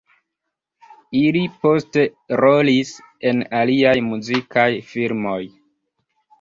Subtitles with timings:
[1.19, 2.07] Ili poste
[2.41, 2.95] rolis
[3.33, 5.41] en aliaj muzikaj filmoj.